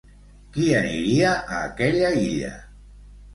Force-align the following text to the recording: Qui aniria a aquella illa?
Qui 0.53 0.63
aniria 0.77 1.33
a 1.33 1.59
aquella 1.67 2.11
illa? 2.23 2.51